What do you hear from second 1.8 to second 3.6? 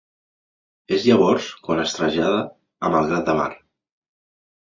es trasllada a Malgrat de Mar.